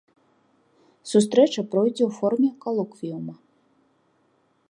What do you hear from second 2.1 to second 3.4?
форме калоквіюма.